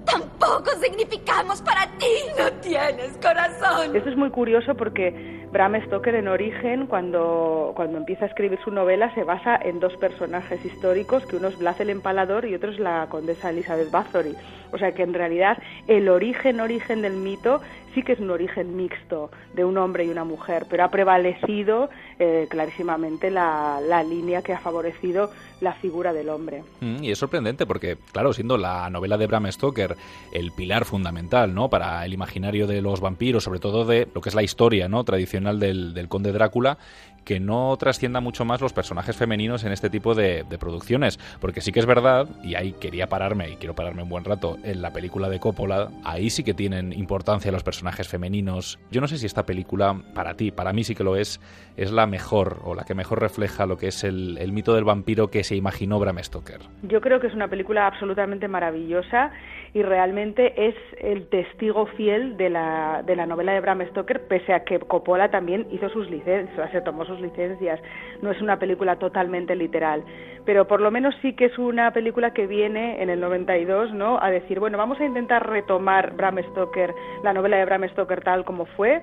[0.04, 2.06] Tampoco significamos para ti.
[2.36, 3.94] No tienes corazón.
[3.94, 8.70] Esto es muy curioso porque Bram Stoker en origen, cuando, cuando empieza a escribir su
[8.70, 12.70] novela, se basa en dos personajes históricos, que uno es Blas el Empalador y otro
[12.70, 14.34] es la condesa Elizabeth Bathory.
[14.72, 15.56] O sea que en realidad
[15.86, 17.62] el origen, origen del mito
[17.94, 21.90] sí que es un origen mixto de un hombre y una mujer, pero ha prevalecido
[22.18, 26.62] eh, clarísimamente la, la línea que ha favorecido la figura del hombre.
[26.80, 29.96] Mm, y es sorprendente porque, claro, siendo la novela de Bram Stoker
[30.32, 31.68] el pilar fundamental, ¿no?
[31.68, 35.04] Para el imaginario de los vampiros, sobre todo de lo que es la historia, ¿no?
[35.04, 36.78] Tradicional del, del conde Drácula,
[37.28, 41.18] que no trascienda mucho más los personajes femeninos en este tipo de, producciones.
[41.42, 44.56] Porque sí que es verdad, y ahí quería pararme, y quiero pararme un buen rato,
[44.64, 48.78] en la película de Coppola, ahí sí que tienen importancia los personajes femeninos.
[48.90, 51.38] Yo no sé si esta película, para ti, para mí sí que lo es,
[51.76, 54.84] es la mejor, o la que mejor refleja lo que es el, el mito del
[54.84, 56.60] vampiro que se imaginó Bram Stoker.
[56.84, 59.32] Yo creo que es una película absolutamente maravillosa
[59.74, 64.54] y realmente es el testigo fiel de la, de la novela de Bram Stoker, pese
[64.54, 67.80] a que Coppola también hizo sus licencias, se tomó sus licencias.
[68.22, 70.04] No es una película totalmente literal,
[70.44, 74.18] pero por lo menos sí que es una película que viene en el 92, ¿no?
[74.20, 78.44] A decir, bueno, vamos a intentar retomar Bram Stoker, la novela de Bram Stoker tal
[78.44, 79.02] como fue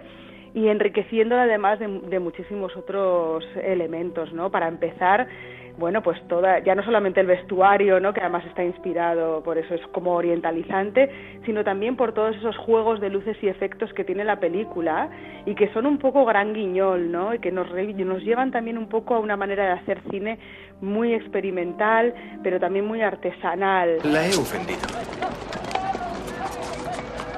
[0.53, 4.49] y enriqueciéndola además de, de muchísimos otros elementos, ¿no?
[4.49, 5.27] Para empezar,
[5.77, 8.13] bueno, pues toda, ya no solamente el vestuario, ¿no?
[8.13, 13.01] que además está inspirado, por eso es como orientalizante, sino también por todos esos juegos
[13.01, 15.09] de luces y efectos que tiene la película
[15.45, 17.33] y que son un poco gran guiñol, ¿no?
[17.33, 20.39] Y que nos, nos llevan también un poco a una manera de hacer cine
[20.81, 23.97] muy experimental, pero también muy artesanal.
[24.03, 24.81] La he ofendido.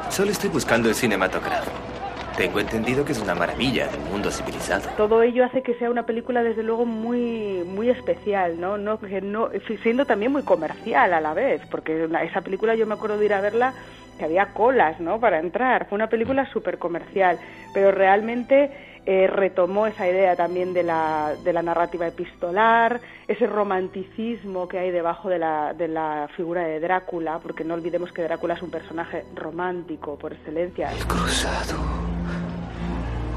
[0.10, 1.97] Solo estoy buscando el cinematógrafo.
[2.38, 4.88] Tengo entendido que es una maravilla del mundo civilizado.
[4.96, 8.78] Todo ello hace que sea una película desde luego muy muy especial, ¿no?
[8.78, 9.50] no, que no
[9.82, 13.34] siendo también muy comercial a la vez, porque esa película yo me acuerdo de ir
[13.34, 13.74] a verla
[14.20, 15.20] que había colas, ¿no?
[15.20, 15.88] Para entrar.
[15.90, 17.40] Fue una película súper comercial,
[17.74, 18.72] pero realmente
[19.08, 24.92] eh, retomó esa idea también de la, de la narrativa epistolar, ese romanticismo que hay
[24.92, 28.70] debajo de la, de la figura de Drácula, porque no olvidemos que Drácula es un
[28.70, 30.92] personaje romántico por excelencia.
[30.94, 32.07] He cruzado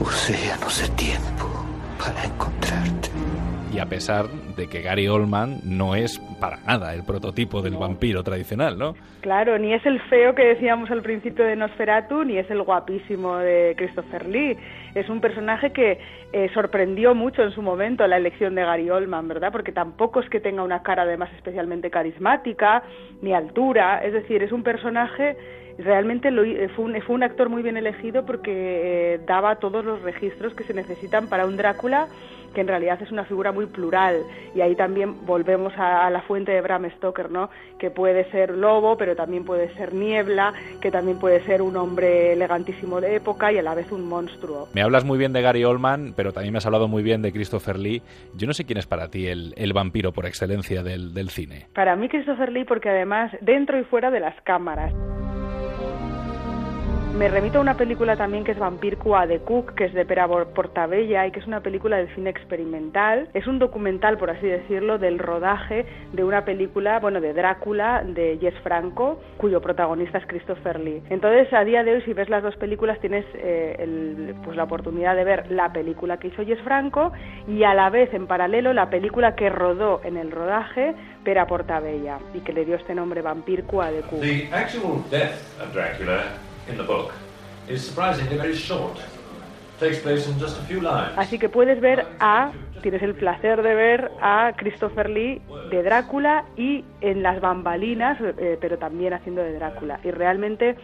[0.01, 1.47] océanos de tiempo
[1.99, 3.11] para encontrarte.
[3.73, 8.25] Y a pesar de que Gary Oldman no es para nada el prototipo del vampiro
[8.25, 8.95] tradicional, ¿no?
[9.21, 13.37] Claro, ni es el feo que decíamos al principio de Nosferatu, ni es el guapísimo
[13.37, 14.57] de Christopher Lee.
[14.95, 16.01] Es un personaje que
[16.33, 19.53] eh, sorprendió mucho en su momento la elección de Gary Oldman, ¿verdad?
[19.53, 22.83] Porque tampoco es que tenga una cara además especialmente carismática,
[23.23, 25.37] ni altura, es decir, es un personaje
[25.81, 26.43] realmente lo,
[26.75, 30.65] fue, un, fue un actor muy bien elegido porque eh, daba todos los registros que
[30.65, 32.09] se necesitan para un Drácula
[32.55, 34.23] que en realidad es una figura muy plural
[34.55, 37.51] y ahí también volvemos a, a, la fuente de Bram Stoker, ¿no?
[37.79, 42.33] Que puede ser lobo, pero también puede ser niebla, que también puede ser un hombre
[42.33, 44.69] elegantísimo de época y a la vez un monstruo.
[44.75, 47.33] Me hablas muy bien de Gary Oldman, pero también me has hablado muy bien de
[47.33, 48.03] Christopher Lee.
[48.35, 51.67] Yo no sé quién es para ti el, el vampiro por excelencia del, del cine.
[51.75, 54.93] Para mí Christopher Lee porque además dentro y fuera de las cámaras
[57.17, 60.27] Me remito a una película también que es Vampircua de Cook, que es de Pera
[60.29, 63.29] Portabella y que es una película del cine experimental.
[63.35, 68.39] Es un documental, por así decirlo, del rodaje de una película, bueno, de Drácula de
[68.41, 71.03] Jess Franco, cuyo protagonista es Christopher Lee.
[71.11, 75.15] Entonces, a día de hoy, si ves las dos películas, tienes eh, pues la oportunidad
[75.15, 77.13] de ver la película que hizo Jess Franco
[77.47, 80.95] y a la vez, en paralelo, la película que rodó en el rodaje
[81.25, 84.21] Pera Portabella y que le dio este nombre Vampircua de Cook.
[84.21, 85.75] The actual death of
[86.71, 87.13] in the book
[87.69, 88.99] is surprisingly very short.
[91.17, 92.53] Así que puedes ver a,
[92.83, 98.59] tienes el placer de ver a Christopher Lee de Drácula y en las bambalinas, eh,
[98.61, 99.99] pero también haciendo de Drácula.
[100.05, 100.77] Y realmente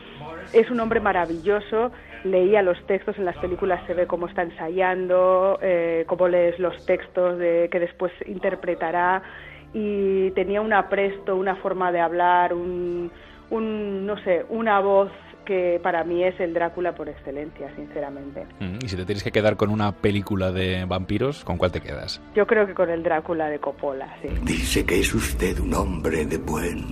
[0.55, 1.92] es un hombre maravilloso.
[2.25, 6.87] Leía los textos en las películas, se ve cómo está ensayando, eh, cómo lees los
[6.87, 9.22] textos de, que después interpretará
[9.75, 13.11] y tenía un apresto, una forma de hablar, un,
[13.51, 15.11] un no sé, una voz
[15.47, 18.45] que para mí es el Drácula por excelencia, sinceramente.
[18.61, 21.81] Mm, y si te tienes que quedar con una película de vampiros, ¿con cuál te
[21.81, 22.21] quedas?
[22.35, 24.29] Yo creo que con el Drácula de Coppola, sí.
[24.43, 26.85] Dice que es usted un hombre de buen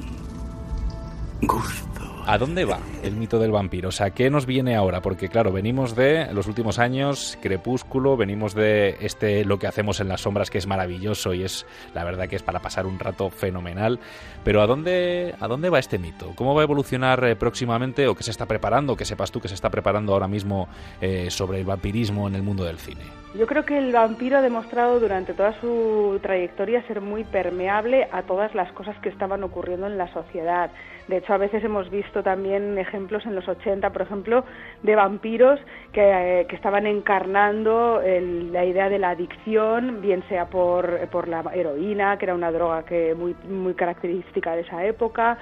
[1.43, 1.93] gusto.
[2.26, 3.90] ¿A dónde va el mito del vampiro?
[3.90, 5.02] O sea, ¿qué nos viene ahora?
[5.02, 10.08] Porque claro, venimos de los últimos años, Crepúsculo, venimos de este lo que hacemos en
[10.08, 13.28] las sombras que es maravilloso y es la verdad que es para pasar un rato
[13.28, 14.00] fenomenal.
[14.42, 16.32] Pero ¿a dónde a dónde va este mito?
[16.34, 18.96] ¿Cómo va a evolucionar eh, próximamente o qué se está preparando?
[18.96, 20.68] Que sepas tú que se está preparando ahora mismo
[21.02, 23.02] eh, sobre el vampirismo en el mundo del cine.
[23.34, 28.22] Yo creo que el vampiro ha demostrado durante toda su trayectoria ser muy permeable a
[28.22, 30.70] todas las cosas que estaban ocurriendo en la sociedad.
[31.09, 34.45] De hecho, a veces hemos visto también ejemplos en los 80, por ejemplo,
[34.83, 35.61] de vampiros
[35.93, 41.29] que, eh, que estaban encarnando el, la idea de la adicción, bien sea por, por
[41.29, 45.38] la heroína, que era una droga que muy, muy característica de esa época,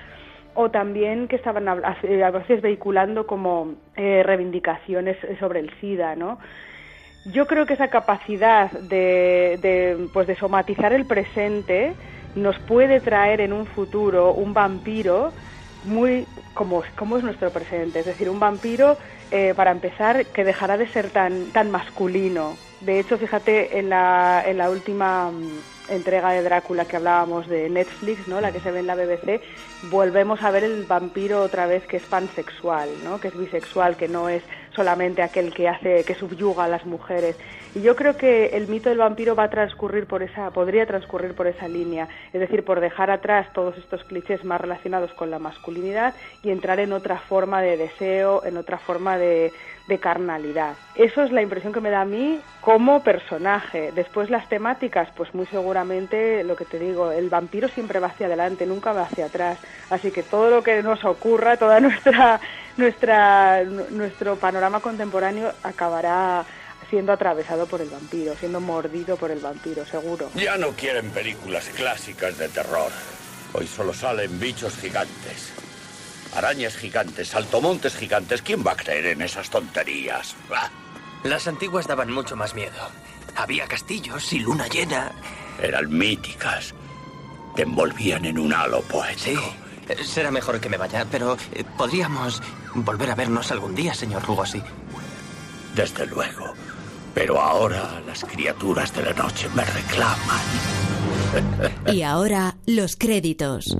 [0.54, 6.38] o también que estaban a veces vehiculando como eh, reivindicaciones sobre el SIDA, ¿no?
[7.24, 11.94] Yo creo que esa capacidad de, de, pues de somatizar el presente
[12.34, 15.32] nos puede traer en un futuro un vampiro
[15.84, 18.96] muy como, como es nuestro presente, es decir, un vampiro,
[19.30, 22.56] eh, para empezar, que dejará de ser tan, tan masculino.
[22.80, 27.68] De hecho, fíjate, en la, en la última mm, entrega de Drácula que hablábamos de
[27.70, 28.40] Netflix, ¿no?
[28.40, 29.40] la que se ve en la BBC,
[29.90, 33.20] volvemos a ver el vampiro otra vez que es pansexual, ¿no?
[33.20, 34.42] que es bisexual, que no es
[34.74, 37.36] solamente aquel que hace que subyuga a las mujeres.
[37.74, 41.34] Y yo creo que el mito del vampiro va a transcurrir por esa, podría transcurrir
[41.34, 45.38] por esa línea, es decir, por dejar atrás todos estos clichés más relacionados con la
[45.38, 49.52] masculinidad y entrar en otra forma de deseo, en otra forma de,
[49.88, 50.74] de carnalidad.
[50.94, 53.90] Eso es la impresión que me da a mí como personaje.
[53.92, 58.26] Después las temáticas, pues muy seguramente lo que te digo, el vampiro siempre va hacia
[58.26, 59.58] adelante, nunca va hacia atrás.
[59.90, 62.40] Así que todo lo que nos ocurra, toda nuestra
[62.76, 66.44] nuestra nuestro panorama contemporáneo acabará
[66.90, 70.30] siendo atravesado por el vampiro, siendo mordido por el vampiro, seguro.
[70.34, 72.92] Ya no quieren películas clásicas de terror.
[73.54, 75.52] Hoy solo salen bichos gigantes.
[76.34, 78.42] Arañas gigantes, saltomontes gigantes.
[78.42, 80.34] ¿Quién va a creer en esas tonterías?
[80.48, 80.70] Bah.
[81.24, 82.90] Las antiguas daban mucho más miedo.
[83.36, 85.12] Había castillos y luna llena.
[85.62, 86.74] Eran míticas.
[87.54, 89.40] Te envolvían en un halo poético.
[89.40, 89.56] Sí,
[90.04, 92.42] será mejor que me vaya, pero eh, podríamos
[92.74, 94.62] volver a vernos algún día, señor Lugosi.
[95.74, 96.54] Desde luego.
[97.14, 100.91] Pero ahora las criaturas de la noche me reclaman.
[101.92, 103.76] Y ahora los créditos.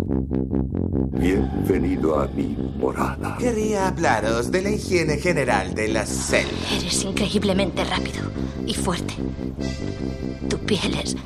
[1.12, 3.36] Bienvenido a mi morada.
[3.38, 6.50] Quería hablaros de la higiene general de la selva.
[6.76, 8.22] Eres increíblemente rápido
[8.66, 9.14] y fuerte.
[10.48, 11.16] Tu piel es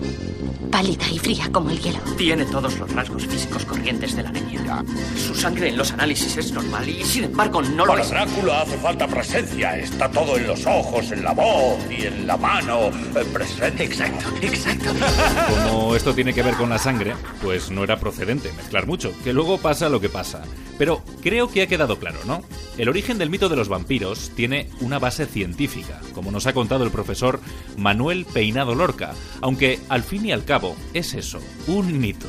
[0.71, 1.99] pálida y fría como el hielo.
[2.19, 4.85] Tiene todos los rasgos físicos corrientes de la anemia.
[5.17, 8.11] Su sangre en los análisis es normal y sin embargo no lo Para es.
[8.11, 9.79] Drácula hace falta presencia.
[9.79, 12.89] Está todo en los ojos, en la voz y en la mano.
[12.89, 13.85] Eh, Presente.
[13.85, 14.91] Exacto, exacto.
[15.71, 19.35] Como esto tiene que ver con la sangre, pues no era procedente mezclar mucho, que
[19.35, 20.45] luego pasa lo que pasa.
[20.79, 22.43] Pero creo que ha quedado claro, ¿no?
[22.79, 26.85] El origen del mito de los vampiros tiene una base científica, como nos ha contado
[26.85, 27.39] el profesor
[27.77, 32.29] Manuel Peinado Lorca, aunque al fin y al cabo es eso, un mito.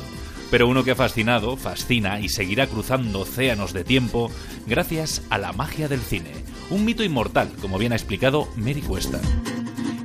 [0.50, 4.30] Pero uno que ha fascinado, fascina y seguirá cruzando océanos de tiempo
[4.66, 6.32] gracias a la magia del cine.
[6.68, 9.18] Un mito inmortal, como bien ha explicado Mary Cuesta.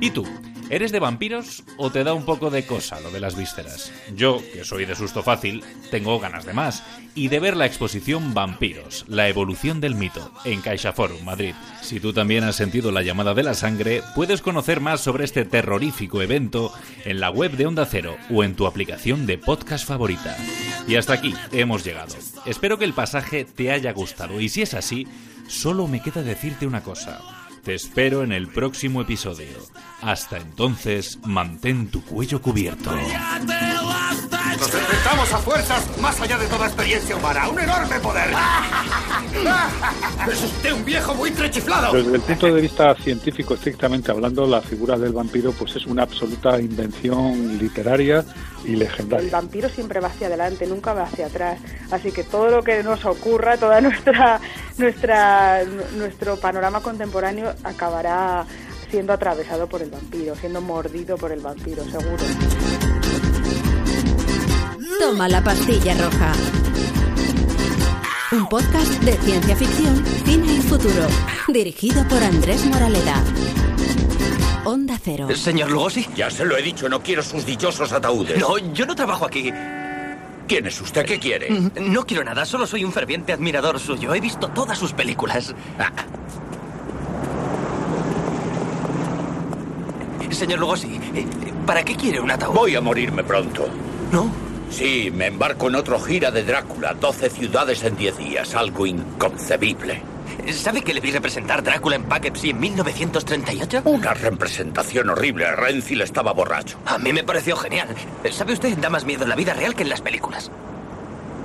[0.00, 0.26] ¿Y tú?
[0.74, 3.92] ¿Eres de vampiros o te da un poco de cosa lo de las vísceras?
[4.16, 6.82] Yo, que soy de susto fácil, tengo ganas de más
[7.14, 11.54] y de ver la exposición Vampiros, la evolución del mito, en CaixaForum, Madrid.
[11.80, 15.44] Si tú también has sentido la llamada de la sangre, puedes conocer más sobre este
[15.44, 16.72] terrorífico evento
[17.04, 20.36] en la web de Onda Cero o en tu aplicación de podcast favorita.
[20.88, 22.16] Y hasta aquí hemos llegado.
[22.46, 25.06] Espero que el pasaje te haya gustado y si es así,
[25.46, 27.20] solo me queda decirte una cosa.
[27.62, 29.46] Te espero en el próximo episodio.
[30.04, 32.92] Hasta entonces, mantén tu cuello cubierto.
[32.92, 37.48] Nos enfrentamos a fuerzas más allá de toda experiencia humana.
[37.48, 38.28] ¡Un enorme poder!
[40.30, 41.94] ¡Es usted un viejo muy trechiflado!
[41.94, 46.02] Desde el punto de vista científico, estrictamente hablando, la figura del vampiro pues es una
[46.02, 48.22] absoluta invención literaria
[48.64, 49.30] y El legendaria.
[49.30, 51.58] vampiro siempre va hacia adelante, nunca va hacia atrás.
[51.90, 54.38] Así que todo lo que nos ocurra, toda nuestra,
[54.76, 55.64] nuestra,
[55.96, 58.44] nuestro panorama contemporáneo acabará
[58.94, 62.22] siendo atravesado por el vampiro, siendo mordido por el vampiro, seguro.
[65.00, 66.32] Toma la pastilla roja.
[68.30, 71.08] Un podcast de ciencia ficción, cine y futuro.
[71.48, 73.20] Dirigido por Andrés Moraleda.
[74.64, 75.26] Onda Cero.
[75.34, 76.06] Señor Lugosi.
[76.14, 78.38] Ya se lo he dicho, no quiero sus dichosos ataúdes.
[78.38, 79.50] No, yo no trabajo aquí.
[80.46, 81.04] ¿Quién es usted?
[81.04, 81.50] ¿Qué quiere?
[81.50, 84.14] No quiero nada, solo soy un ferviente admirador suyo.
[84.14, 85.52] He visto todas sus películas.
[85.80, 85.90] Ah.
[90.34, 91.26] Señor Lugosi, eh,
[91.66, 92.54] ¿para qué quiere un ataúd?
[92.54, 93.68] Voy a morirme pronto.
[94.12, 94.30] ¿No?
[94.70, 96.94] Sí, me embarco en otro gira de Drácula.
[96.94, 98.54] 12 ciudades en 10 días.
[98.54, 100.02] Algo inconcebible.
[100.52, 103.82] ¿Sabe que le vi representar Drácula en Poughkeepsie en 1938?
[103.84, 105.50] Una representación horrible.
[105.54, 106.78] Renfield estaba borracho.
[106.86, 107.88] A mí me pareció genial.
[108.30, 108.76] ¿Sabe usted?
[108.78, 110.50] Da más miedo en la vida real que en las películas.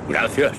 [0.10, 0.54] Gracias.